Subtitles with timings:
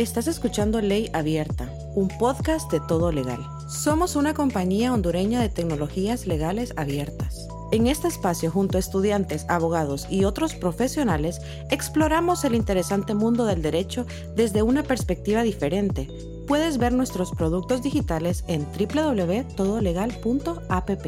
[0.00, 3.46] Estás escuchando Ley Abierta, un podcast de todo legal.
[3.68, 7.46] Somos una compañía hondureña de tecnologías legales abiertas.
[7.70, 13.60] En este espacio, junto a estudiantes, abogados y otros profesionales, exploramos el interesante mundo del
[13.60, 16.08] derecho desde una perspectiva diferente.
[16.48, 21.06] Puedes ver nuestros productos digitales en www.todolegal.app.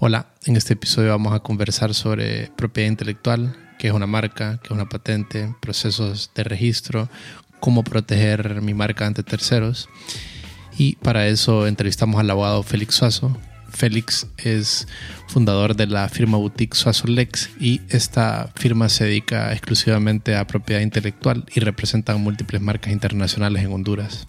[0.00, 4.66] Hola, en este episodio vamos a conversar sobre propiedad intelectual, qué es una marca, qué
[4.66, 7.08] es una patente, procesos de registro,
[7.60, 9.88] cómo proteger mi marca ante terceros.
[10.76, 13.36] Y para eso entrevistamos al abogado Félix Suazo.
[13.70, 14.88] Félix es
[15.26, 20.80] fundador de la firma boutique Suazo Lex y esta firma se dedica exclusivamente a propiedad
[20.80, 24.26] intelectual y representa múltiples marcas internacionales en Honduras.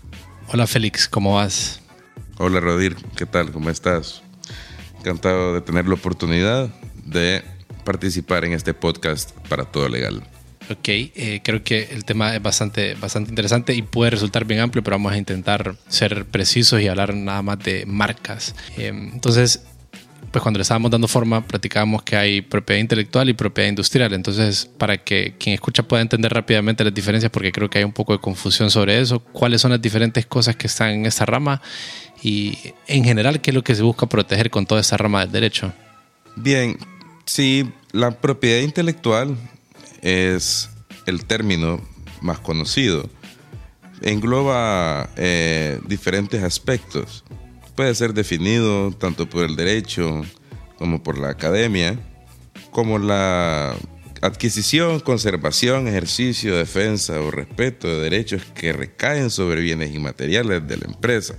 [0.50, 1.82] Hola Félix, ¿cómo vas?
[2.38, 3.52] Hola Rodir, ¿qué tal?
[3.52, 4.22] ¿Cómo estás?
[5.00, 6.70] Encantado de tener la oportunidad
[7.06, 7.44] de
[7.86, 10.24] participar en este podcast para todo legal.
[10.70, 14.84] Ok, eh, creo que el tema es bastante, bastante interesante y puede resultar bien amplio,
[14.84, 18.54] pero vamos a intentar ser precisos y hablar nada más de marcas.
[18.78, 19.64] Eh, entonces,
[20.32, 24.14] pues cuando le estábamos dando forma, platicábamos que hay propiedad intelectual y propiedad industrial.
[24.14, 27.92] Entonces, para que quien escucha pueda entender rápidamente las diferencias, porque creo que hay un
[27.92, 31.64] poco de confusión sobre eso, cuáles son las diferentes cosas que están en esta rama
[32.22, 35.32] y en general qué es lo que se busca proteger con toda esta rama del
[35.32, 35.74] derecho.
[36.36, 36.78] Bien,
[37.26, 39.36] sí, la propiedad intelectual
[40.02, 40.70] es
[41.06, 41.82] el término
[42.22, 43.10] más conocido.
[44.02, 47.24] Engloba eh, diferentes aspectos.
[47.76, 50.22] Puede ser definido tanto por el derecho
[50.78, 52.00] como por la academia,
[52.72, 53.76] como la
[54.22, 60.86] adquisición, conservación, ejercicio, defensa o respeto de derechos que recaen sobre bienes inmateriales de la
[60.86, 61.36] empresa.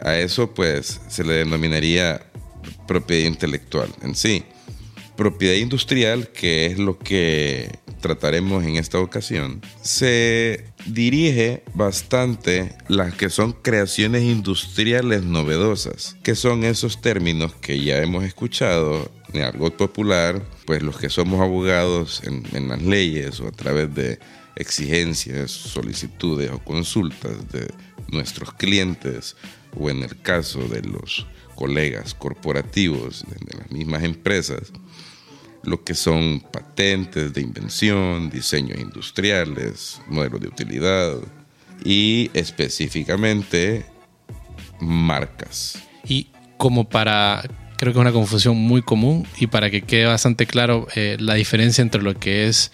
[0.00, 2.20] A eso pues se le denominaría
[2.86, 4.44] propiedad intelectual en sí
[5.16, 13.30] propiedad industrial, que es lo que trataremos en esta ocasión, se dirige bastante las que
[13.30, 20.42] son creaciones industriales novedosas, que son esos términos que ya hemos escuchado en algo popular,
[20.66, 24.18] pues los que somos abogados en, en las leyes o a través de
[24.54, 27.68] exigencias, solicitudes o consultas de
[28.10, 29.36] nuestros clientes
[29.78, 34.72] o en el caso de los colegas corporativos de las mismas empresas,
[35.66, 41.16] lo que son patentes de invención, diseños industriales, modelos de utilidad
[41.84, 43.84] y específicamente
[44.80, 45.82] marcas.
[46.06, 47.42] Y como para,
[47.76, 51.34] creo que es una confusión muy común y para que quede bastante claro eh, la
[51.34, 52.70] diferencia entre lo que es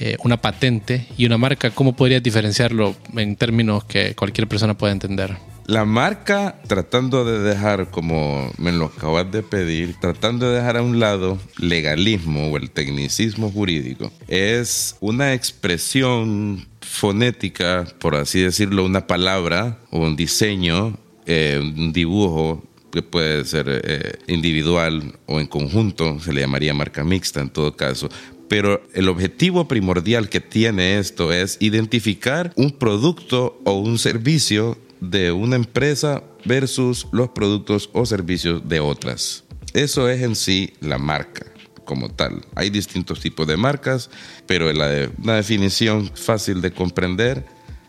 [0.00, 4.92] eh, una patente y una marca, ¿cómo podrías diferenciarlo en términos que cualquier persona pueda
[4.92, 5.36] entender?
[5.66, 10.82] La marca, tratando de dejar, como me lo acabas de pedir, tratando de dejar a
[10.82, 19.06] un lado legalismo o el tecnicismo jurídico, es una expresión fonética, por así decirlo, una
[19.06, 26.18] palabra o un diseño, eh, un dibujo que puede ser eh, individual o en conjunto,
[26.20, 28.08] se le llamaría marca mixta en todo caso,
[28.48, 35.32] pero el objetivo primordial que tiene esto es identificar un producto o un servicio de
[35.32, 39.44] una empresa versus los productos o servicios de otras.
[39.74, 41.46] Eso es en sí la marca
[41.84, 42.44] como tal.
[42.54, 44.10] Hay distintos tipos de marcas,
[44.46, 47.46] pero la de, una definición fácil de comprender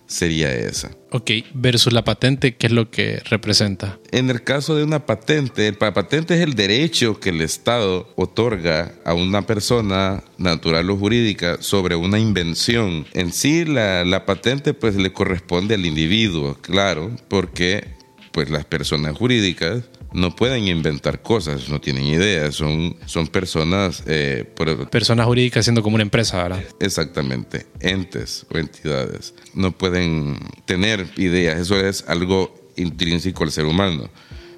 [0.09, 0.92] sería esa.
[1.12, 4.00] Ok, versus la patente, ¿qué es lo que representa?
[4.12, 8.94] En el caso de una patente, la patente es el derecho que el Estado otorga
[9.06, 13.06] a una persona natural o jurídica sobre una invención.
[13.14, 18.00] En sí, la, la patente pues le corresponde al individuo, claro, porque
[18.31, 19.84] pues las personas jurídicas
[20.14, 24.03] no pueden inventar cosas, no tienen ideas, son, son personas...
[24.08, 24.46] Eh,
[24.90, 26.64] personas jurídicas siendo como una empresa, ¿verdad?
[26.80, 29.34] Exactamente, entes o entidades.
[29.53, 34.09] No pueden tener ideas, eso es algo intrínseco al ser humano.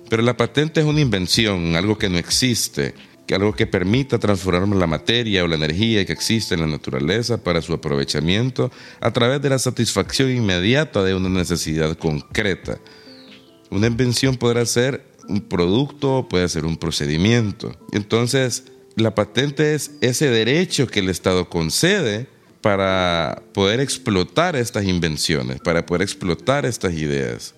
[0.09, 2.93] Pero la patente es una invención, algo que no existe,
[3.25, 7.43] que algo que permita transformar la materia o la energía que existe en la naturaleza
[7.43, 12.77] para su aprovechamiento a través de la satisfacción inmediata de una necesidad concreta.
[13.69, 17.75] Una invención podrá ser un producto, puede ser un procedimiento.
[17.91, 22.27] Entonces, la patente es ese derecho que el Estado concede
[22.61, 27.55] para poder explotar estas invenciones, para poder explotar estas ideas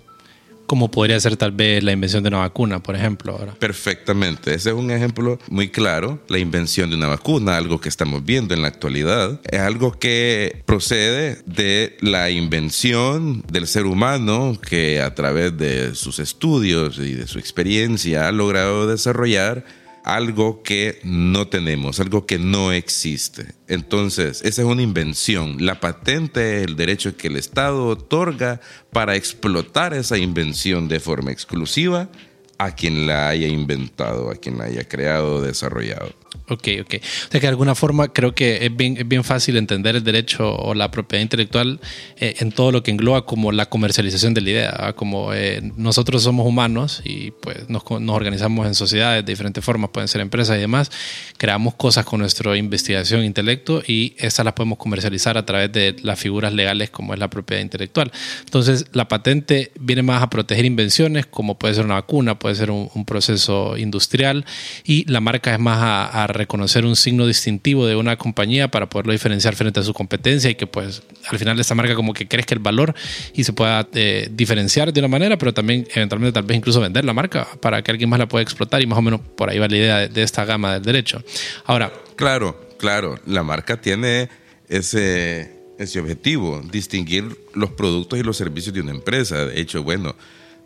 [0.74, 3.38] como podría ser tal vez la invención de una vacuna, por ejemplo.
[3.60, 8.26] Perfectamente, ese es un ejemplo muy claro, la invención de una vacuna, algo que estamos
[8.26, 15.00] viendo en la actualidad, es algo que procede de la invención del ser humano que
[15.00, 19.66] a través de sus estudios y de su experiencia ha logrado desarrollar
[20.04, 23.54] algo que no tenemos, algo que no existe.
[23.68, 25.66] Entonces, esa es una invención.
[25.66, 28.60] La patente es el derecho que el Estado otorga
[28.92, 32.10] para explotar esa invención de forma exclusiva
[32.58, 36.14] a quien la haya inventado, a quien la haya creado desarrollado.
[36.50, 36.96] Ok, ok.
[36.96, 40.04] O sea que de alguna forma creo que es bien, es bien fácil entender el
[40.04, 41.80] derecho o la propiedad intelectual
[42.18, 44.94] eh, en todo lo que engloba como la comercialización de la idea.
[44.96, 49.92] Como eh, nosotros somos humanos y pues nos, nos, organizamos en sociedades de diferentes formas,
[49.92, 50.92] pueden ser empresas y demás,
[51.38, 55.96] creamos cosas con nuestra investigación, e intelecto y esas las podemos comercializar a través de
[56.02, 58.12] las figuras legales como es la propiedad intelectual.
[58.44, 62.72] Entonces la patente viene más a proteger invenciones como puede ser una vacuna, puede ser
[62.72, 64.46] un, proceso industrial
[64.86, 69.12] y la marca es más a reconocer un signo distintivo de una compañía para poderlo
[69.12, 72.54] diferenciar frente a su competencia y que pues al final esta marca como que crezca
[72.54, 72.94] el valor
[73.34, 77.06] y se pueda eh, diferenciar de una manera, pero también eventualmente tal vez incluso vender
[77.06, 79.60] la marca para que alguien más la pueda explotar y más o menos por ahí
[79.60, 81.24] va la idea de, de esta gama del derecho.
[81.66, 81.92] Ahora.
[82.16, 84.30] Claro, claro, la marca tiene
[84.70, 89.46] ese, ese objetivo, distinguir los productos y los servicios de una empresa.
[89.46, 90.16] De hecho, bueno,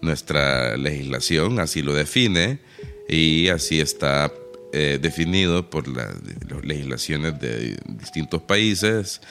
[0.02, 2.60] nuestra legislación así lo define
[3.10, 4.32] y así está
[4.74, 6.16] eh, definido por las
[6.64, 9.22] legislaciones de distintos países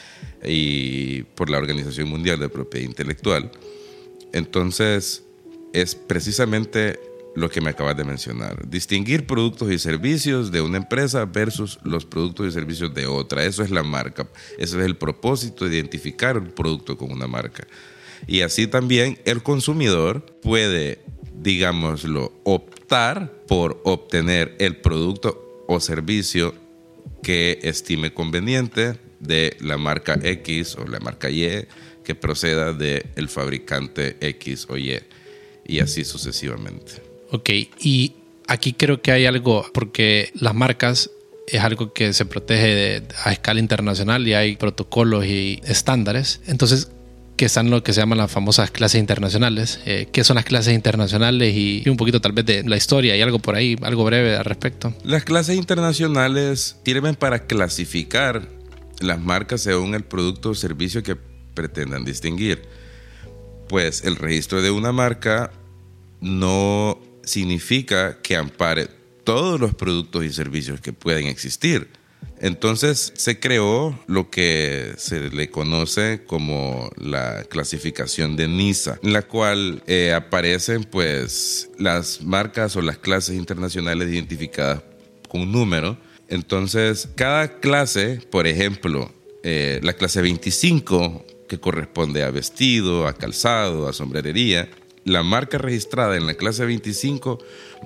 [0.43, 3.51] y por la Organización Mundial de Propiedad Intelectual.
[4.33, 5.25] Entonces,
[5.73, 6.99] es precisamente
[7.35, 8.67] lo que me acabas de mencionar.
[8.67, 13.45] Distinguir productos y servicios de una empresa versus los productos y servicios de otra.
[13.45, 14.27] Eso es la marca.
[14.59, 17.67] Ese es el propósito de identificar un producto con una marca.
[18.27, 21.05] Y así también el consumidor puede,
[21.35, 22.76] digámoslo, optar
[23.47, 26.55] por obtener el producto o servicio
[27.23, 31.67] que estime conveniente de la marca X o la marca Y
[32.05, 35.01] que proceda del el fabricante X o Y
[35.67, 37.03] y así sucesivamente.
[37.31, 37.51] Ok,
[37.81, 38.13] y
[38.47, 41.11] aquí creo que hay algo, porque las marcas
[41.49, 46.41] es algo que se protege de, a escala internacional y hay protocolos y estándares.
[46.47, 46.91] Entonces,
[47.37, 49.81] que están lo que se llaman las famosas clases internacionales.
[49.85, 53.23] Eh, ¿Qué son las clases internacionales y, un poquito tal vez de la historia y
[53.23, 54.95] algo por ahí, algo breve al respecto?
[55.05, 58.49] Las clases internacionales sirven para clasificar
[59.01, 61.17] las marcas según el producto o servicio que
[61.55, 62.63] pretendan distinguir.
[63.69, 65.53] Pues el registro de una marca
[66.21, 68.89] no significa que ampare
[69.25, 71.89] todos los productos y servicios que pueden existir
[72.39, 79.23] entonces se creó lo que se le conoce como la clasificación de NISA, en la
[79.23, 84.83] cual eh, aparecen pues las marcas o las clases internacionales identificadas
[85.29, 85.97] con un número.
[86.29, 89.11] Entonces cada clase, por ejemplo,
[89.43, 94.69] eh, la clase 25 que corresponde a vestido, a calzado, a sombrerería,
[95.05, 97.39] la marca registrada en la clase 25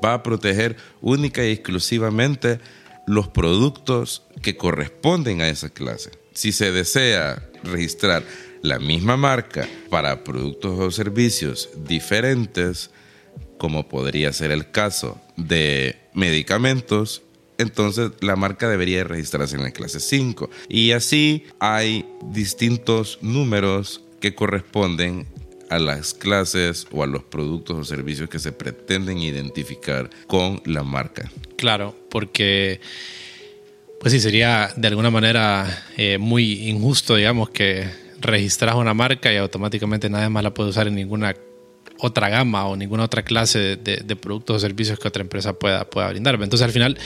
[0.03, 2.59] va a proteger única y exclusivamente
[3.07, 6.11] los productos que corresponden a esa clase.
[6.33, 8.23] Si se desea registrar
[8.63, 12.91] la misma marca para productos o servicios diferentes,
[13.59, 17.23] como podría ser el caso de medicamentos,
[17.59, 20.49] entonces la marca debería registrarse en la clase 5.
[20.69, 25.27] Y así hay distintos números que corresponden
[25.71, 30.83] a las clases o a los productos o servicios que se pretenden identificar con la
[30.83, 31.31] marca.
[31.57, 32.81] Claro, porque
[34.01, 37.89] pues sí, sería de alguna manera eh, muy injusto, digamos, que
[38.21, 41.35] registras una marca y automáticamente nadie más la puede usar en ninguna
[41.99, 45.89] otra gama o ninguna otra clase de, de productos o servicios que otra empresa pueda,
[45.89, 46.35] pueda brindar.
[46.37, 46.99] Entonces al final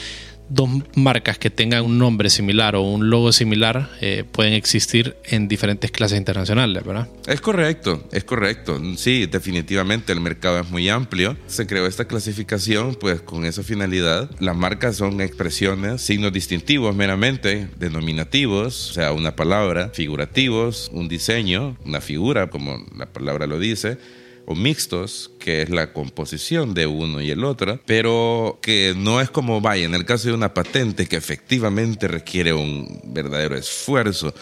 [0.49, 5.49] dos marcas que tengan un nombre similar o un logo similar eh, pueden existir en
[5.49, 7.09] diferentes clases internacionales, ¿verdad?
[7.27, 8.81] Es correcto, es correcto.
[8.97, 11.37] Sí, definitivamente el mercado es muy amplio.
[11.47, 14.31] Se creó esta clasificación pues con esa finalidad.
[14.41, 21.77] Las marcas son expresiones, signos distintivos meramente, denominativos, o sea, una palabra, figurativos, un diseño,
[21.85, 23.99] una figura, como la palabra lo dice
[24.47, 29.31] o mixtos, que es la composición de uno y el otro, pero que no es
[29.31, 34.35] como vaya, en el caso de una patente que efectivamente requiere un verdadero esfuerzo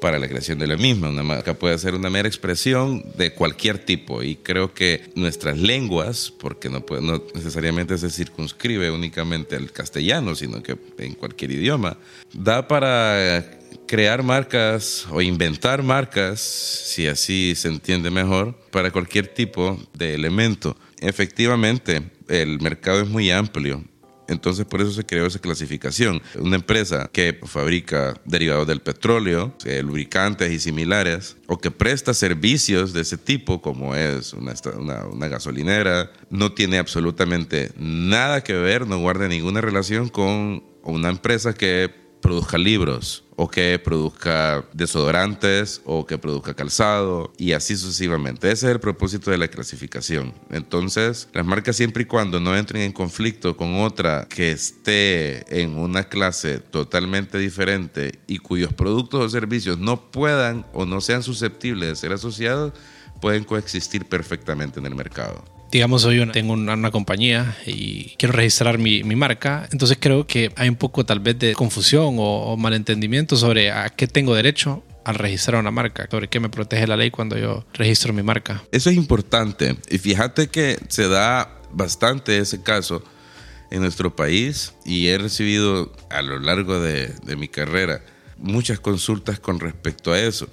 [0.00, 1.10] para la creación de la misma.
[1.10, 6.32] Una marca puede ser una mera expresión de cualquier tipo y creo que nuestras lenguas,
[6.38, 11.98] porque no, puede, no necesariamente se circunscribe únicamente al castellano, sino que en cualquier idioma,
[12.32, 13.59] da para
[13.90, 20.76] crear marcas o inventar marcas, si así se entiende mejor, para cualquier tipo de elemento.
[21.00, 23.82] Efectivamente, el mercado es muy amplio.
[24.28, 26.22] Entonces por eso se creó esa clasificación.
[26.38, 32.92] Una empresa que fabrica derivados del petróleo, eh, lubricantes y similares, o que presta servicios
[32.92, 38.86] de ese tipo, como es una, una, una gasolinera, no tiene absolutamente nada que ver,
[38.86, 46.06] no guarda ninguna relación con una empresa que produzca libros o que produzca desodorantes o
[46.06, 48.50] que produzca calzado y así sucesivamente.
[48.50, 50.34] Ese es el propósito de la clasificación.
[50.50, 55.78] Entonces, las marcas siempre y cuando no entren en conflicto con otra que esté en
[55.78, 61.88] una clase totalmente diferente y cuyos productos o servicios no puedan o no sean susceptibles
[61.88, 62.72] de ser asociados,
[63.20, 69.02] pueden coexistir perfectamente en el mercado digamos, hoy tengo una, compañía y quiero registrar mi,
[69.02, 73.88] marca, entonces creo que hay un poco tal vez de confusión o, malentendimiento sobre a
[73.90, 77.64] qué tengo derecho al registrar una marca, sobre qué me protege la ley cuando yo
[77.72, 78.62] registro mi marca.
[78.72, 83.02] Eso es importante y fíjate que se da bastante ese caso
[83.70, 88.02] en nuestro país y he recibido a lo largo de, de mi carrera
[88.36, 90.48] muchas consultas con respecto a eso.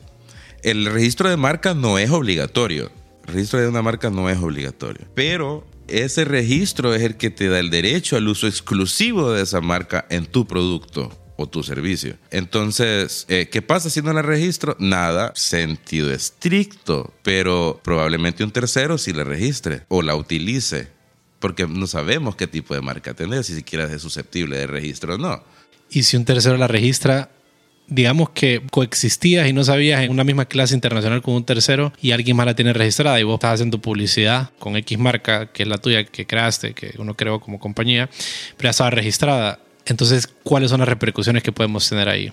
[0.63, 2.91] El registro de marca no es obligatorio
[3.27, 7.59] registro de una marca no es obligatorio, pero ese registro es el que te da
[7.59, 12.17] el derecho al uso exclusivo de esa marca en tu producto o tu servicio.
[12.31, 14.75] Entonces, eh, ¿qué pasa si no la registro?
[14.79, 20.87] Nada, sentido estricto, pero probablemente un tercero sí la registre o la utilice,
[21.39, 25.17] porque no sabemos qué tipo de marca tener, si siquiera es susceptible de registro o
[25.17, 25.43] no.
[25.89, 27.29] Y si un tercero la registra,
[27.87, 32.11] digamos que coexistías y no sabías en una misma clase internacional con un tercero y
[32.11, 35.69] alguien más la tiene registrada y vos estás haciendo publicidad con X marca, que es
[35.69, 38.09] la tuya que creaste, que uno creó como compañía,
[38.57, 39.59] pero ya estaba registrada.
[39.85, 42.31] Entonces, ¿cuáles son las repercusiones que podemos tener ahí?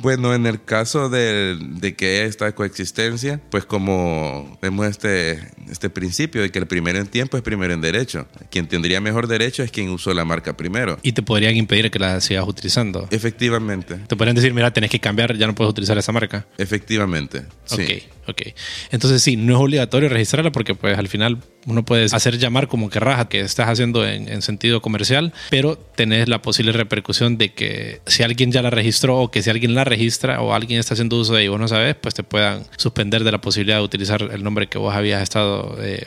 [0.00, 6.42] Bueno, en el caso de, de, que esta coexistencia, pues como vemos este, este principio
[6.42, 8.26] de que el primero en tiempo es primero en derecho.
[8.50, 10.98] Quien tendría mejor derecho es quien usó la marca primero.
[11.02, 13.08] Y te podrían impedir que la sigas utilizando.
[13.10, 13.96] Efectivamente.
[14.06, 16.46] Te podrían decir, mira, tenés que cambiar, ya no puedes utilizar esa marca.
[16.58, 17.44] Efectivamente.
[17.64, 17.82] Sí.
[17.82, 18.19] Ok.
[18.30, 18.42] Ok.
[18.90, 22.88] Entonces sí, no es obligatorio registrarla porque pues al final uno puede hacer llamar como
[22.88, 28.00] que raja que estás haciendo en, sentido comercial, pero tenés la posible repercusión de que
[28.06, 31.18] si alguien ya la registró o que si alguien la registra o alguien está haciendo
[31.18, 34.22] uso de y vos no sabes, pues te puedan suspender de la posibilidad de utilizar
[34.22, 36.06] el nombre que vos habías estado eh,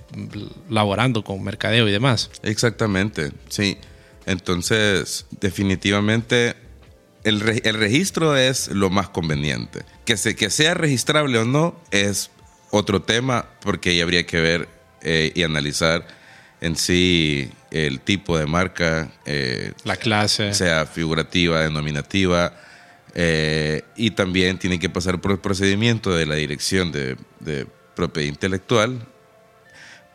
[0.70, 2.32] laborando con mercadeo y demás.
[2.44, 3.78] Exactamente, sí.
[4.26, 6.56] Entonces, definitivamente
[7.24, 9.84] el, registro es lo más conveniente.
[10.06, 12.30] Que, se, que sea registrable o no es
[12.72, 14.70] otro tema porque ahí habría que ver
[15.02, 16.06] eh, y analizar
[16.62, 19.12] en sí el tipo de marca.
[19.26, 20.54] Eh, la clase.
[20.54, 22.54] Sea figurativa, denominativa.
[23.16, 28.28] Eh, y también tiene que pasar por el procedimiento de la dirección de, de propiedad
[28.28, 29.06] intelectual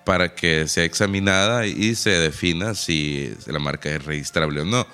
[0.05, 4.87] para que sea examinada y se defina si la marca es registrable o no.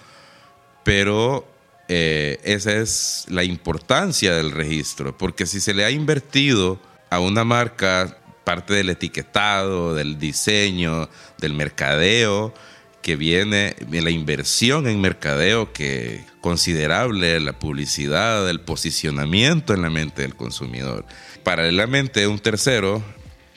[0.83, 1.53] Pero
[1.88, 7.44] eh, esa es la importancia del registro, porque si se le ha invertido a una
[7.44, 12.54] marca parte del etiquetado, del diseño, del mercadeo,
[13.02, 20.22] que viene la inversión en mercadeo que considerable, la publicidad, el posicionamiento en la mente
[20.22, 21.04] del consumidor.
[21.42, 23.02] Paralelamente, un tercero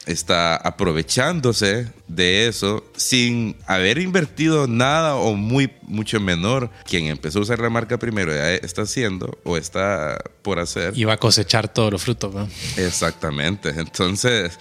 [0.08, 6.72] está aprovechándose de eso sin haber invertido nada o muy mucho menor.
[6.86, 10.98] Quien empezó a usar la marca primero ya está haciendo o está por hacer.
[10.98, 12.34] Y va a cosechar todos los frutos.
[12.78, 13.70] Exactamente.
[13.70, 14.58] Entonces,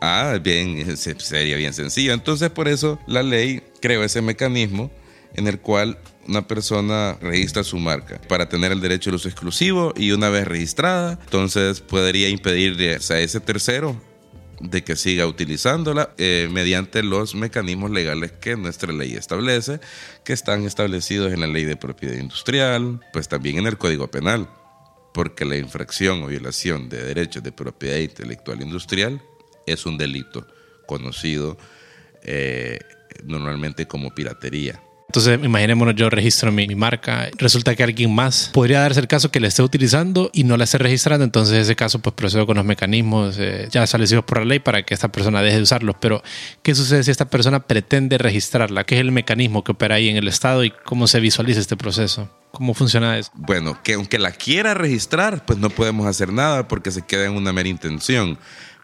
[0.00, 2.12] ah, bien, sería bien sencillo.
[2.12, 4.90] Entonces, por eso la ley creó ese mecanismo
[5.34, 9.92] en el cual una persona registra su marca para tener el derecho al uso exclusivo
[9.96, 14.00] y una vez registrada, entonces podría impedirle a ese tercero
[14.62, 19.80] de que siga utilizándola eh, mediante los mecanismos legales que nuestra ley establece,
[20.24, 24.48] que están establecidos en la ley de propiedad industrial, pues también en el Código Penal,
[25.12, 29.20] porque la infracción o violación de derechos de propiedad intelectual industrial
[29.66, 30.46] es un delito
[30.86, 31.58] conocido
[32.22, 32.78] eh,
[33.24, 34.80] normalmente como piratería.
[35.12, 39.40] Entonces, imaginémonos, yo registro mi, marca, resulta que alguien más podría darse el caso que
[39.40, 42.56] la esté utilizando y no la esté registrando, entonces en ese caso pues procedo con
[42.56, 45.96] los mecanismos eh, ya establecidos por la ley para que esta persona deje de usarlos.
[46.00, 46.22] Pero,
[46.62, 48.84] ¿qué sucede si esta persona pretende registrarla?
[48.84, 51.76] ¿Qué es el mecanismo que opera ahí en el Estado y cómo se visualiza este
[51.76, 52.30] proceso?
[52.50, 53.30] ¿Cómo funciona eso?
[53.34, 57.32] Bueno, que aunque la quiera registrar, pues no podemos hacer nada porque se queda en
[57.32, 58.38] una mera intención.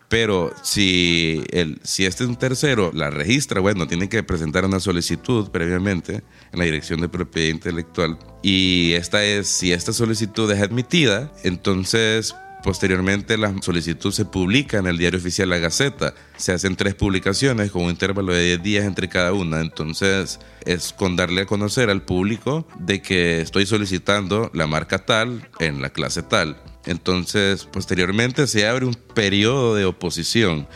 [0.09, 4.81] Pero si, el, si este es un tercero la registra, bueno, tiene que presentar una
[4.81, 6.23] solicitud previamente
[6.53, 8.19] en la Dirección de Propiedad Intelectual.
[8.43, 14.87] Y esta es, si esta solicitud es admitida, entonces Posteriormente la solicitud se publica en
[14.87, 16.15] el diario oficial La Gaceta.
[16.37, 19.61] Se hacen tres publicaciones con un intervalo de 10 días entre cada una.
[19.61, 25.49] Entonces es con darle a conocer al público de que estoy solicitando la marca tal
[25.61, 26.61] en la clase tal.
[26.88, 30.66] Entonces posteriormente se abre un periodo de oposición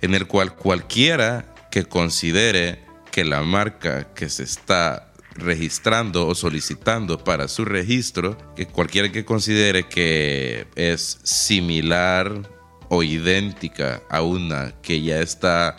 [0.00, 7.22] en el cual cualquiera que considere que la marca que se está registrando o solicitando
[7.22, 12.48] para su registro, que cualquiera que considere que es similar
[12.88, 15.76] o idéntica a una que ya está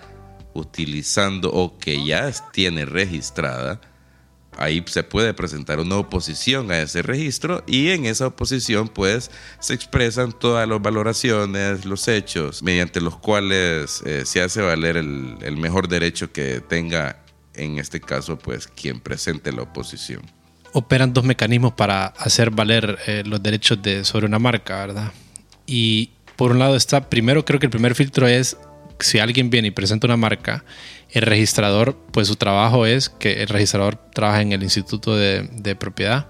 [0.53, 3.81] utilizando o que ya tiene registrada,
[4.57, 9.73] ahí se puede presentar una oposición a ese registro y en esa oposición pues se
[9.73, 15.87] expresan todas las valoraciones, los hechos mediante los cuales eh, se hace valer el, mejor
[15.87, 17.17] derecho que tenga
[17.53, 20.21] en este caso, pues quien presente la oposición.
[20.73, 25.11] Operan dos mecanismos para hacer valer eh, los derechos de, sobre una marca, ¿verdad?
[25.65, 28.57] Y por un lado está, primero creo que el primer filtro es
[28.99, 30.63] si alguien viene y presenta una marca,
[31.11, 35.75] el registrador, pues su trabajo es que el registrador trabaja en el Instituto de, de
[35.75, 36.27] Propiedad,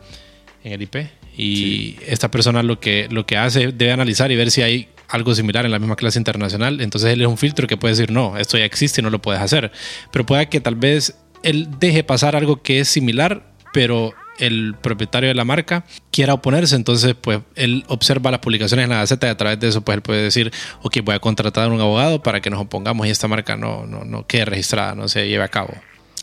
[0.64, 0.96] en el IP,
[1.38, 5.34] y esta persona lo que, lo que hace debe analizar y ver si hay algo
[5.36, 8.38] similar en la misma clase internacional, entonces él es un filtro que puede decir, no,
[8.38, 9.72] esto ya existe y no lo puedes hacer.
[10.12, 15.30] Pero puede que tal vez él deje pasar algo que es similar, pero el propietario
[15.30, 19.30] de la marca quiera oponerse, entonces pues él observa las publicaciones en la Gaceta y
[19.30, 22.24] a través de eso pues él puede decir, ok, voy a contratar a un abogado
[22.24, 25.44] para que nos opongamos y esta marca no, no, no quede registrada, no se lleve
[25.44, 25.74] a cabo.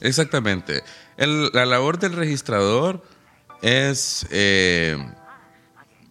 [0.01, 0.83] Exactamente.
[1.17, 3.03] la labor del registrador
[3.63, 4.97] es eh,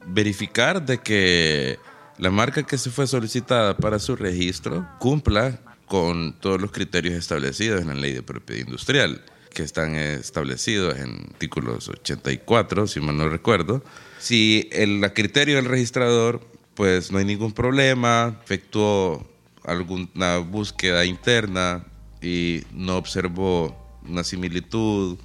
[0.06, 1.80] verificar de que
[2.18, 7.82] la marca que se fue solicitada para su registro cumpla con todos los criterios establecidos
[7.82, 9.24] en la ley de propiedad industrial,
[9.58, 13.84] que están establecidos en artículos 84, si mal no recuerdo.
[14.20, 16.42] Si el criterio del registrador,
[16.76, 19.28] pues no hay ningún problema, efectuó
[19.64, 21.88] alguna búsqueda interna
[22.22, 23.76] y no observó
[24.08, 25.18] una similitud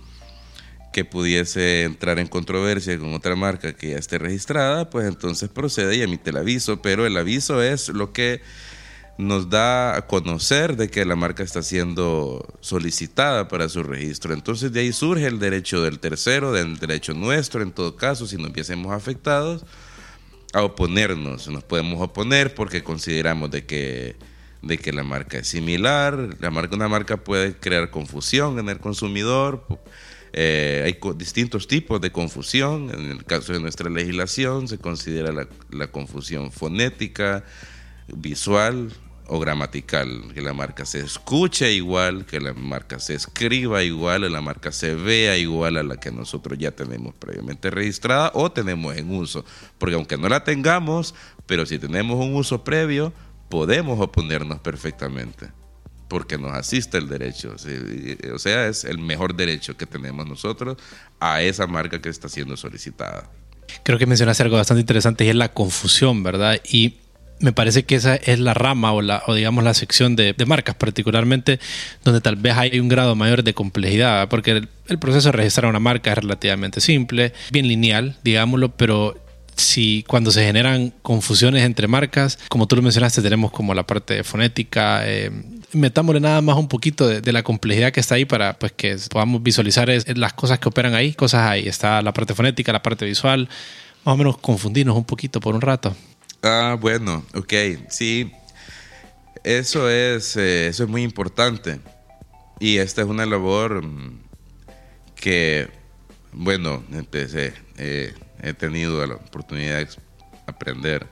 [0.94, 5.96] que pudiese entrar en controversia con otra marca que ya esté registrada, pues entonces procede
[5.96, 8.40] y emite el aviso, pero el aviso es lo que
[9.19, 14.35] nos da a conocer de que la marca está siendo solicitada para su registro.
[14.35, 18.37] Entonces de ahí surge el derecho del tercero, del derecho nuestro, en todo caso, si
[18.37, 19.64] nos viésemos afectados,
[20.52, 21.49] a oponernos.
[21.49, 24.16] Nos podemos oponer porque consideramos de que,
[24.62, 28.78] de que la marca es similar, la marca, una marca puede crear confusión en el
[28.78, 29.65] consumidor
[30.32, 32.91] eh, hay distintos tipos de confusión.
[32.91, 37.45] En el caso de nuestra legislación se considera la, confusión fonética,
[38.08, 38.93] visual
[39.26, 40.32] o gramatical.
[40.35, 44.73] Que la marca se escuche igual, que la marca se escriba igual, que la marca
[44.73, 49.45] se vea igual a la que nosotros ya tenemos previamente registrada o tenemos en uso.
[49.78, 51.15] Porque aunque no la tengamos,
[51.47, 53.13] pero si tenemos un uso previo,
[53.49, 55.50] podemos oponernos perfectamente
[56.13, 57.56] porque nos asiste el derecho.
[58.35, 60.76] O sea, es el mejor derecho que tenemos nosotros
[61.21, 63.30] a esa marca que está siendo solicitada.
[63.82, 66.61] Creo que mencionaste algo bastante interesante y es la confusión, ¿verdad?
[66.69, 66.99] Y
[67.40, 70.75] me parece que esa es la rama o, la, o digamos la sección de, marcas
[70.75, 71.58] particularmente
[72.04, 75.80] donde tal vez hay un grado mayor de complejidad, porque el, proceso de registrar una
[75.80, 79.16] marca es relativamente simple, bien lineal, digámoslo, pero
[79.56, 84.25] si cuando se generan confusiones entre marcas, como tú lo mencionaste, tenemos como la parte
[84.25, 85.30] fonética, eh,
[85.73, 89.42] metámosle nada más un poquito de, la complejidad que está ahí para pues que podamos
[89.42, 91.66] visualizar las cosas que operan ahí, cosas ahí.
[91.66, 93.49] Está la parte fonética, la parte visual,
[94.04, 95.95] más o menos confundirnos un poquito por un rato.
[96.43, 97.52] Ah, bueno, ok,
[97.89, 98.33] sí.
[99.45, 101.81] Eso es, eh, eso es muy importante.
[102.61, 104.21] Y esta es una labor mm,
[105.15, 105.69] que,
[106.33, 109.89] bueno, empecé, eh, he tenido la oportunidad de
[110.47, 111.07] aprender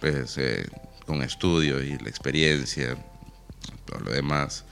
[0.00, 0.66] pues, eh,
[1.06, 2.96] con estudios y la experiencia
[3.86, 4.64] todo lo demás.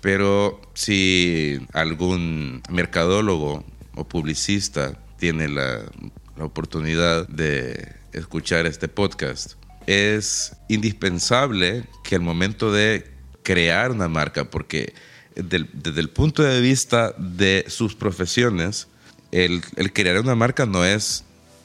[0.00, 5.82] Pero si algún mercadólogo o publicista tiene la,
[6.38, 9.54] oportunidad de escuchar este podcast,
[9.86, 13.10] es indispensable que al momento de
[13.42, 14.94] crear una marca, porque
[15.34, 18.88] desde el punto de vista de sus profesiones,
[19.32, 21.24] el, el, crear una marca no es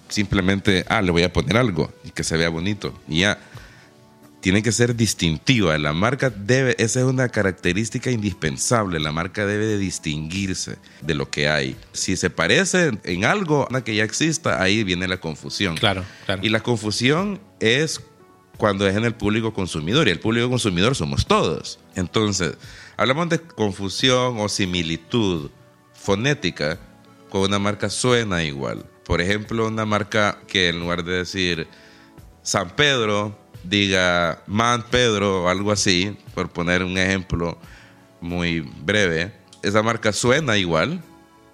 [0.09, 3.39] simplemente, ah, le voy a poner algo y que se vea bonito y ya
[4.45, 5.75] tiene que ser distintiva.
[5.79, 8.99] La marca debe, esa es una característica indispensable.
[8.99, 11.75] La marca debe de distinguirse de lo que hay.
[11.93, 15.75] Si se parece en algo a que ya exista, ahí viene la confusión.
[15.77, 16.45] Claro, claro.
[16.45, 18.03] Y la confusión es
[18.57, 20.07] cuando es en el público consumidor.
[20.07, 21.79] Y el público consumidor somos todos.
[21.95, 22.53] Entonces,
[22.97, 25.49] hablamos de confusión o similitud
[25.95, 26.77] fonética
[27.31, 28.85] con una marca suena igual.
[29.05, 31.67] Por ejemplo, una marca que en lugar de decir
[32.43, 37.57] San Pedro diga Man Pedro o algo así, por poner un ejemplo
[38.21, 41.01] muy breve, esa marca suena igual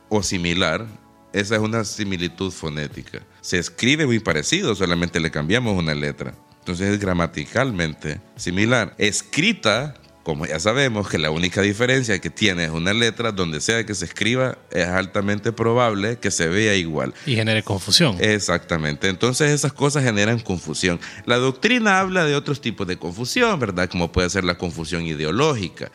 [0.09, 0.85] o similar.
[1.33, 3.21] Esa es una similitud fonética.
[3.39, 6.33] Se escribe muy parecido, solamente le cambiamos una letra.
[6.59, 8.93] Entonces es gramaticalmente similar.
[8.97, 9.93] Escrita
[10.23, 13.95] como ya sabemos que la única diferencia que tiene es una letra, donde sea que
[13.95, 17.13] se escriba, es altamente probable que se vea igual.
[17.25, 18.17] Y genere confusión.
[18.19, 19.09] Exactamente.
[19.09, 20.99] Entonces esas cosas generan confusión.
[21.25, 23.89] La doctrina habla de otros tipos de confusión, ¿verdad?
[23.89, 25.91] Como puede ser la confusión ideológica,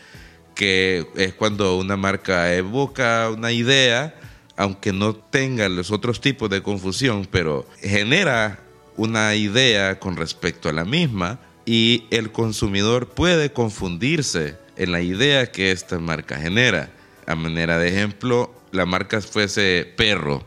[0.55, 4.15] que es cuando una marca evoca una idea,
[4.57, 8.59] aunque no tenga los otros tipos de confusión, pero genera
[8.97, 15.51] una idea con respecto a la misma y el consumidor puede confundirse en la idea
[15.51, 16.91] que esta marca genera.
[17.27, 20.45] A manera de ejemplo, la marca fuese perro,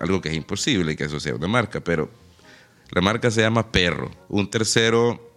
[0.00, 2.10] algo que es imposible que eso sea una marca, pero
[2.90, 4.10] la marca se llama perro.
[4.28, 5.32] Un tercero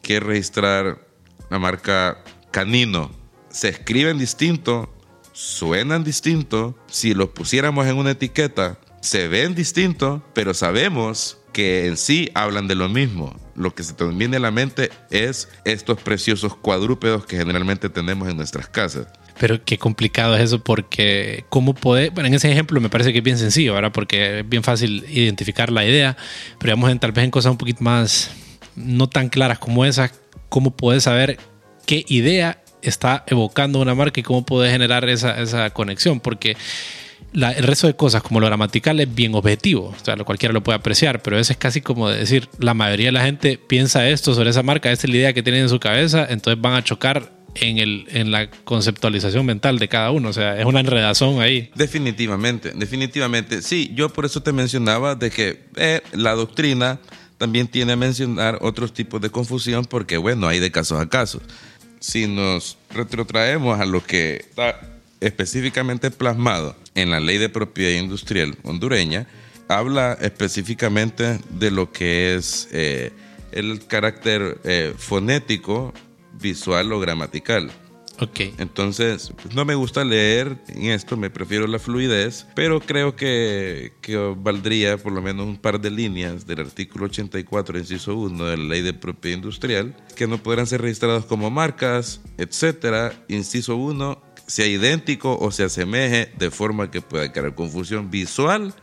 [0.00, 1.06] quiere registrar
[1.50, 3.10] la marca canino.
[3.50, 4.90] Se escriben distinto,
[5.32, 6.78] suenan distinto.
[6.86, 12.68] Si los pusiéramos en una etiqueta, se ven distinto, pero sabemos que en sí hablan
[12.68, 13.34] de lo mismo.
[13.54, 18.28] Lo que se te viene a la mente es estos preciosos cuadrúpedos que generalmente tenemos
[18.28, 19.06] en nuestras casas.
[19.38, 23.18] Pero qué complicado es eso porque cómo puede, bueno, en ese ejemplo me parece que
[23.18, 23.92] es bien sencillo, ¿verdad?
[23.92, 26.16] Porque es bien fácil identificar la idea,
[26.58, 28.30] pero vamos en, tal vez en cosas un poquito más
[28.76, 30.10] no tan claras como esa,
[30.48, 31.38] cómo puedes saber
[31.86, 36.56] qué idea está evocando una marca y cómo puedes generar esa, esa conexión, porque
[37.32, 39.94] el resto de cosas, como lo gramatical, es bien objetivo.
[39.98, 43.12] O sea, cualquiera lo puede apreciar, pero eso es casi como decir, la mayoría de
[43.12, 45.80] la gente piensa esto sobre esa marca, esta es la idea que tienen en su
[45.80, 50.28] cabeza, entonces van a chocar en, el, en la conceptualización mental de cada uno.
[50.28, 51.70] O sea, es una enredazón ahí.
[51.74, 53.62] Definitivamente, definitivamente.
[53.62, 56.98] Sí, yo por eso te mencionaba de que eh, la doctrina
[57.38, 61.42] también tiene a mencionar otros tipos de confusión porque, bueno, hay de casos a casos.
[61.98, 64.80] Si nos retrotraemos a lo que está
[65.20, 69.26] específicamente plasmado en la ley de propiedad industrial hondureña,
[69.68, 73.12] habla específicamente de lo que es eh,
[73.52, 75.92] el carácter eh, fonético,
[76.40, 77.70] visual o gramatical.
[78.20, 78.40] Ok.
[78.58, 83.94] Entonces, pues, no me gusta leer en esto, me prefiero la fluidez, pero creo que,
[84.00, 88.56] que, valdría por lo menos un par de líneas del artículo 84, inciso 1 de
[88.56, 93.12] la ley de propiedad industrial, que no podrán ser registrados como marcas, etcétera.
[93.28, 98.74] Inciso 1, sea idéntico o se asemeje de forma que pueda crear confusión visual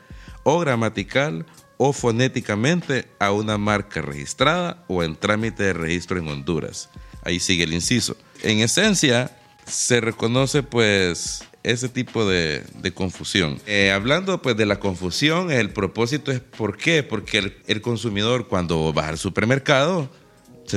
[0.43, 1.45] o gramatical
[1.77, 6.89] o fonéticamente a una marca registrada o en trámite de registro en Honduras.
[7.23, 8.17] Ahí sigue el inciso.
[8.43, 13.59] En esencia, se reconoce pues ese tipo de, confusión.
[13.65, 17.03] Eh, hablando pues de la confusión, el propósito es ¿por qué?
[17.03, 20.09] Porque el, consumidor cuando va al supermercado,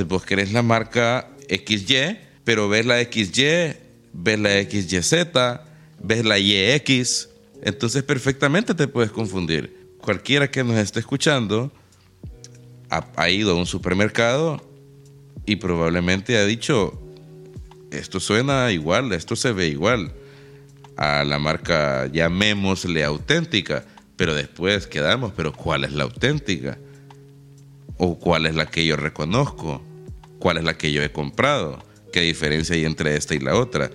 [0.07, 3.82] vos querés la marca XY, pero ves la XY
[4.13, 5.13] ves la XYZ,
[6.01, 7.29] ves la YX,
[7.63, 9.95] entonces perfectamente te puedes confundir.
[9.99, 11.71] Cualquiera que nos esté escuchando
[12.89, 14.61] ha, ido a un supermercado
[15.45, 16.99] y probablemente ha dicho,
[17.91, 20.13] esto suena igual, esto se ve igual
[20.95, 26.77] a la marca, llamémosle auténtica, pero después quedamos, pero ¿cuál es la auténtica?
[27.97, 29.81] ¿O cuál es la que yo reconozco?
[30.37, 31.83] ¿Cuál es la que yo he comprado?
[32.13, 33.89] ¿Qué diferencia hay entre esta y la otra?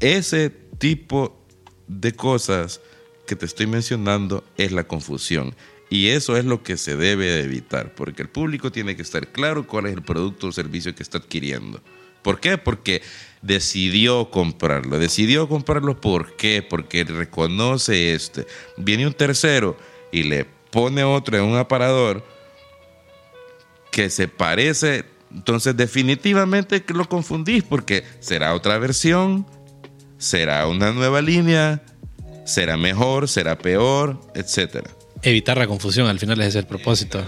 [0.00, 1.46] Ese tipo
[1.86, 2.80] de cosas
[3.24, 5.54] que te estoy mencionando es la confusión.
[5.88, 9.28] Y eso es lo que se debe de evitar, porque el público tiene que estar
[9.28, 11.80] claro cuál es el producto o servicio que está adquiriendo.
[12.22, 12.58] ¿Por qué?
[12.58, 13.00] Porque
[13.42, 14.98] decidió comprarlo.
[14.98, 16.66] Decidió comprarlo ¿por qué?
[16.68, 18.44] Porque reconoce este.
[18.76, 19.76] Viene un tercero
[20.10, 22.24] y le pone otro en un aparador
[23.92, 29.46] que se parece entonces definitivamente que lo confundís porque será otra versión,
[30.18, 31.82] será una nueva línea,
[32.44, 34.90] será mejor, será peor, etcétera.
[35.22, 37.22] Evitar la confusión, al final ese es el propósito.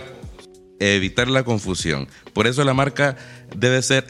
[0.78, 2.08] Evitar la confusión.
[2.32, 3.16] Por eso la marca
[3.56, 4.06] debe ser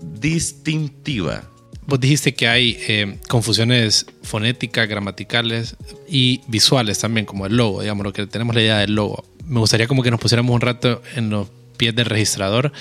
[0.00, 1.42] distintiva.
[1.86, 5.76] Vos dijiste que hay eh, confusiones fonéticas, gramaticales
[6.08, 9.24] y visuales también, como el logo, digamos, lo que tenemos la idea del logo.
[9.46, 12.72] Me gustaría como que nos pusiéramos un rato en los pies del registrador.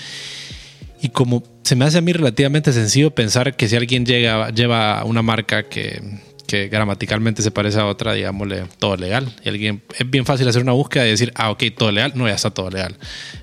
[1.01, 5.03] Y como se me hace a mí relativamente sencillo pensar que si alguien llega, lleva
[5.03, 9.35] una marca que, gramaticalmente se parece a otra, digámosle, todo legal.
[9.43, 12.27] Y alguien, es bien fácil hacer una búsqueda y decir, ah, ok, todo legal, no,
[12.27, 12.97] ya está todo legal.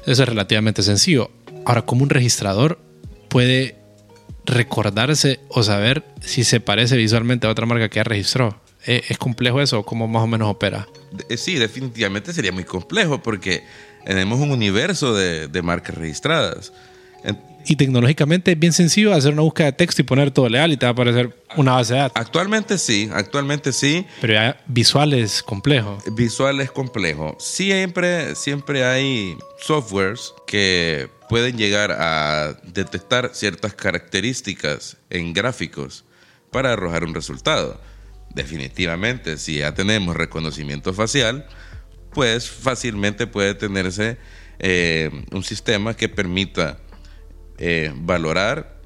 [0.07, 1.31] Eso es relativamente sencillo.
[1.67, 2.81] Ahora, ¿cómo un registrador
[3.29, 3.77] puede
[4.47, 8.63] recordarse o saber si se parece visualmente a otra marca que ya registró?
[8.85, 10.89] ¿Es complejo eso cómo más o menos opera?
[11.37, 13.63] Sí, definitivamente sería muy complejo porque
[14.05, 16.73] tenemos un universo de, de marcas registradas.
[17.65, 20.77] Y tecnológicamente es bien sencillo hacer una búsqueda de texto y poner todo legal y
[20.77, 22.21] te va a aparecer una base de datos.
[22.21, 24.05] actualmente sí, actualmente sí.
[24.21, 25.99] Pero ya visual es complejo.
[26.13, 27.37] Visual es complejo.
[27.39, 36.05] Siempre, siempre hay softwares que pueden llegar a detectar ciertas características en gráficos
[36.51, 37.81] para arrojar un resultado.
[38.35, 41.47] Definitivamente, si ya tenemos reconocimiento facial,
[42.15, 44.19] pues fácilmente puede tenerse
[44.59, 46.79] eh, un sistema que permita
[47.59, 48.81] eh, valorar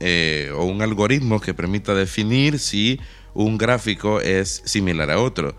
[0.00, 3.00] eh, o un algoritmo que permita definir si
[3.34, 5.56] un gráfico es similar a otro.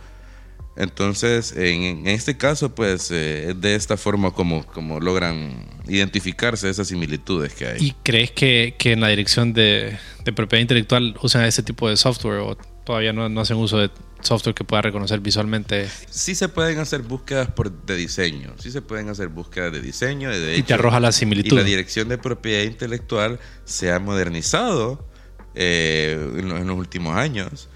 [0.75, 7.53] Entonces, en, este caso, pues es de esta forma como, como logran identificarse esas similitudes
[7.53, 7.77] que hay.
[7.83, 11.97] ¿Y crees que, que en la dirección de, de propiedad intelectual usan ese tipo de
[11.97, 13.89] software o todavía no, no hacen uso de
[14.21, 15.89] software que pueda reconocer visualmente?
[16.09, 20.29] Sí se pueden hacer búsquedas por, de diseño, sí se pueden hacer búsquedas de diseño.
[20.29, 21.57] De Y te arroja la Y similitud.
[21.57, 25.07] la dirección de propiedad intelectual se ha modernizado
[25.55, 27.69] eh, en, los, en los últimos años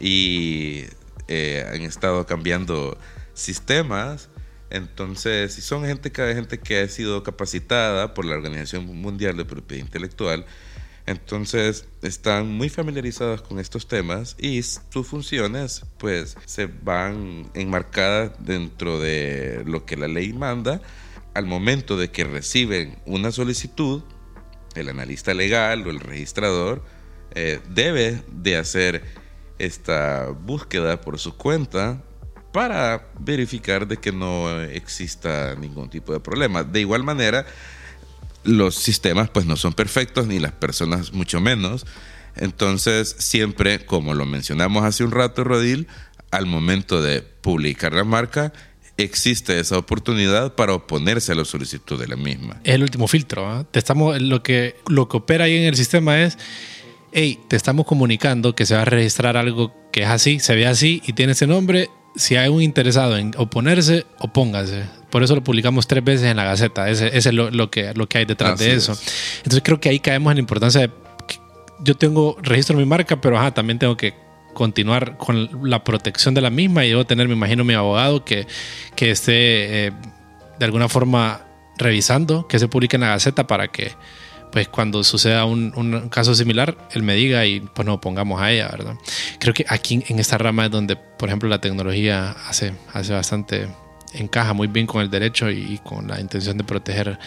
[0.00, 0.84] y
[1.28, 2.98] eh, han estado cambiando
[3.34, 4.28] sistemas.
[4.70, 9.44] Entonces, si son gente que, gente que ha sido capacitada por la Organización Mundial de
[9.44, 10.44] Propiedad Intelectual,
[11.06, 19.00] entonces están muy familiarizadas con estos temas y sus funciones pues se van enmarcadas dentro
[19.00, 20.82] de lo que la ley manda
[21.34, 24.02] al momento de que reciben una solicitud,
[24.74, 26.82] el analista legal o el registrador
[27.34, 29.04] eh, debe de hacer
[29.58, 32.02] esta búsqueda por su cuenta
[32.52, 36.64] para verificar de que no exista ningún tipo de problema.
[36.64, 37.44] De igual manera,
[38.46, 41.86] los sistemas pues no son perfectos ni las personas mucho menos.
[42.36, 45.86] Entonces, siempre, como lo mencionamos hace un rato, Rodil,
[46.30, 48.52] al momento de publicar la marca,
[48.98, 52.60] existe esa oportunidad para oponerse a la solicitud de la misma.
[52.64, 53.48] Es el último filtro.
[53.48, 53.64] ¿ah?
[53.70, 56.38] Te estamos, lo, que, lo que opera ahí en el sistema es,
[57.12, 60.66] hey, te estamos comunicando que se va a registrar algo que es así, se ve
[60.66, 61.90] así y tiene ese nombre.
[62.16, 64.84] Si hay un interesado en oponerse, opóngase.
[65.10, 66.88] Por eso lo publicamos tres veces en la Gaceta.
[66.90, 68.88] Ese, ese es lo, lo que, lo que hay detrás Así de es.
[68.88, 68.92] eso.
[69.38, 70.90] Entonces creo que ahí caemos en la importancia de...
[71.80, 74.14] Yo tengo registro de mi marca, pero ajá, también tengo que
[74.54, 78.46] continuar con la protección de la misma y debo tener, me imagino, mi abogado que,
[78.94, 79.92] que esté eh,
[80.58, 81.42] de alguna forma
[81.76, 83.92] revisando que se publique en la Gaceta para que
[84.50, 88.50] pues cuando suceda un, un caso similar, él me diga y pues nos pongamos a
[88.50, 88.94] ella, ¿verdad?
[89.38, 93.68] Creo que aquí en esta rama es donde, por ejemplo, la tecnología hace, hace bastante,
[94.12, 97.18] encaja muy bien con el derecho y, con la intención de proteger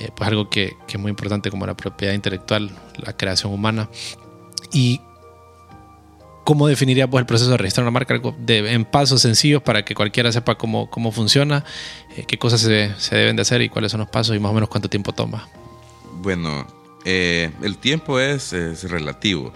[0.00, 3.88] eh, pues algo que, que es muy importante como la propiedad intelectual, la creación humana.
[4.72, 5.00] Y
[6.46, 9.96] ¿Cómo definirías vos el proceso de registrar una marca de, en pasos sencillos para que
[9.96, 11.64] cualquiera sepa cómo, cómo funciona,
[12.16, 14.52] eh, qué cosas se, se deben de hacer y cuáles son los pasos y más
[14.52, 15.48] o menos cuánto tiempo toma?
[16.22, 16.64] Bueno,
[17.04, 19.52] eh, el tiempo es, es relativo.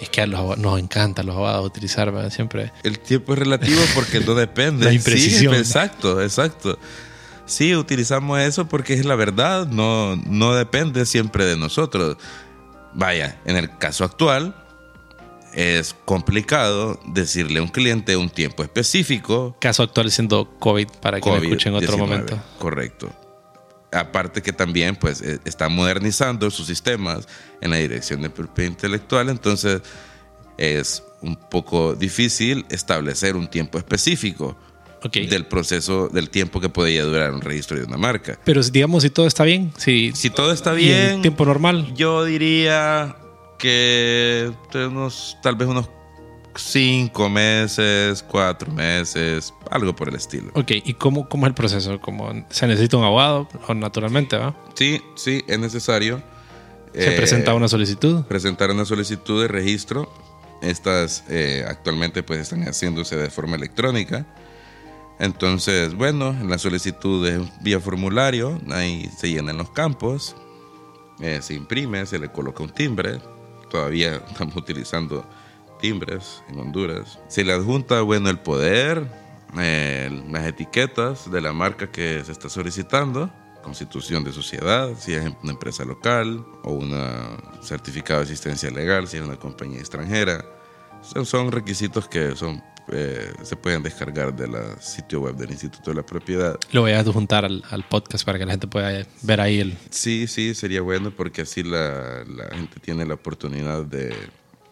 [0.00, 2.30] Es que a los abogados- nos encanta a los abogados utilizar ¿verdad?
[2.30, 2.72] siempre.
[2.82, 4.84] El tiempo es relativo porque no depende.
[4.86, 5.54] La imprecisión.
[5.54, 6.78] Sí, exacto, exacto.
[7.46, 12.16] Sí, utilizamos eso porque es la verdad, no, no depende siempre de nosotros.
[12.94, 14.54] Vaya, en el caso actual
[15.54, 19.56] es complicado decirle a un cliente un tiempo específico.
[19.60, 22.38] Caso actual siendo COVID para que lo escuchen en otro COVID-19, momento.
[22.58, 23.10] Correcto.
[23.90, 27.26] Aparte que también pues eh, está modernizando sus sistemas
[27.60, 29.80] en la dirección de propiedad intelectual, entonces
[30.58, 34.56] es un poco difícil establecer un tiempo específico
[35.30, 38.38] del proceso, del tiempo que podría durar un registro de una marca.
[38.44, 42.24] Pero si- digamos si todo está bien, si, Si todo está bien, tiempo normal, yo
[42.24, 43.16] diría
[43.58, 45.88] que unos, tal vez unos
[46.58, 50.50] cinco meses, cuatro meses, algo por el estilo.
[50.54, 50.70] ok.
[50.84, 52.00] ¿Y cómo, cómo es el proceso?
[52.00, 53.48] ¿Cómo, ¿Se necesita un abogado?
[53.66, 54.54] O naturalmente, ¿va?
[54.74, 56.22] Sí, sí, es necesario.
[56.92, 58.24] Se eh, presenta una solicitud.
[58.24, 60.12] presentar una solicitud de registro.
[60.60, 64.26] Estas eh, actualmente pues están haciéndose de forma electrónica.
[65.20, 70.36] Entonces, bueno, en la solicitud es vía formulario, ahí se llenan los campos,
[71.20, 73.20] eh, se imprime, se le coloca un timbre.
[73.70, 75.24] Todavía estamos utilizando
[75.78, 77.18] timbres en Honduras.
[77.28, 79.06] Se le adjunta, bueno, el poder,
[79.58, 83.30] eh, las etiquetas de la marca que se está solicitando,
[83.62, 86.94] constitución de sociedad, si es una empresa local, o un
[87.62, 90.44] certificado de asistencia legal, si es una compañía extranjera.
[91.02, 95.96] Son, son requisitos que son, eh, se pueden descargar del sitio web del Instituto de
[95.96, 96.58] la Propiedad.
[96.72, 99.76] Lo voy a adjuntar al, al podcast para que la gente pueda ver ahí el...
[99.90, 104.14] Sí, sí, sería bueno porque así la, la gente tiene la oportunidad de,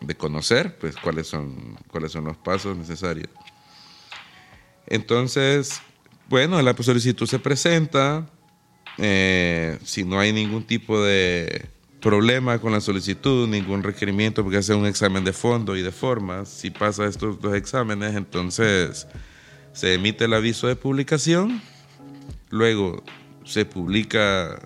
[0.01, 3.29] de conocer pues, cuáles, son, cuáles son los pasos necesarios.
[4.87, 5.81] Entonces,
[6.29, 8.27] Bueno, la solicitud se presenta.
[8.99, 11.67] eh, si no hay ningún tipo de
[12.01, 16.45] problema con la solicitud, ningún requerimiento, porque hace un examen de fondo y de forma.
[16.45, 19.07] Si pasa estos dos exámenes, entonces
[19.73, 21.61] se emite el aviso de publicación.
[22.51, 23.03] Luego
[23.45, 24.61] se publica,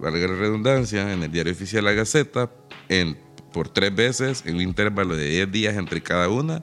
[0.00, 2.50] valga la redundancia, en el diario oficial La Gaceta
[2.88, 3.18] en,
[3.56, 6.62] por tres veces en un intervalo de 10 días entre cada una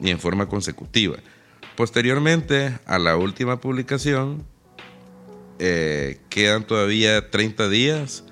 [0.00, 1.18] y en forma consecutiva.
[1.76, 4.42] Posteriormente a la última publicación,
[5.58, 8.24] eh, quedan todavía 30 días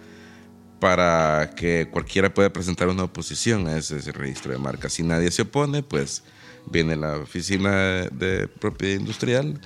[0.80, 4.88] para que cualquiera pueda presentar una oposición a ese, registro de marca.
[4.88, 6.24] Si nadie se opone, pues
[6.64, 9.60] viene la oficina de propiedad industrial,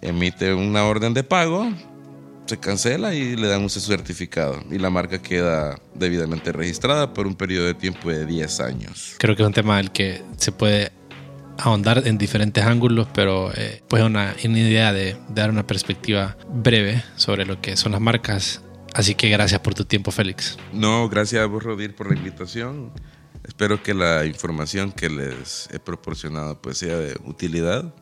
[0.00, 1.70] emite una orden de pago,
[2.46, 4.62] se cancela y le dan un certificado.
[4.70, 9.14] Y la marca queda debidamente registrada por un periodo de tiempo de 10 años.
[9.18, 10.92] Creo que es un tema del que se puede
[11.58, 16.36] ahondar en diferentes ángulos, pero eh, pues una, una idea de, de dar una perspectiva
[16.48, 18.62] breve sobre lo que son las marcas.
[18.94, 20.58] Así que gracias por tu tiempo, Félix.
[20.72, 22.92] No, gracias a vos, Rodir, por la invitación.
[23.44, 27.94] Espero que la información que les he proporcionado pues sea de utilidad.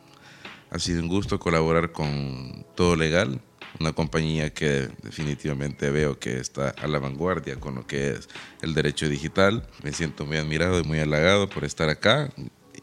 [0.71, 3.41] Ha sido un gusto colaborar con Todo Legal,
[3.81, 8.29] una compañía que definitivamente veo que está a la vanguardia con lo que es
[8.63, 9.67] el derecho digital.
[9.83, 12.31] Me siento muy admirado y muy halagado por estar acá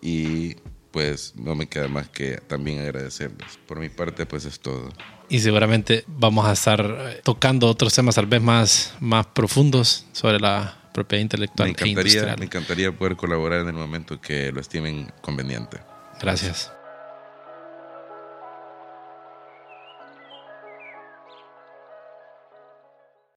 [0.02, 0.56] y
[0.92, 3.60] pues no me queda más que también agradecerles.
[3.68, 4.90] Por mi parte pues es todo.
[5.30, 10.40] Y seguramente vamos a estar eh, tocando otros temas tal vez más, más profundos sobre
[10.40, 12.40] la propiedad intelectual Me e encantaría, industrial.
[12.40, 15.78] me encantaría poder colaborar en el momento que lo estimen conveniente.
[16.20, 16.72] Gracias.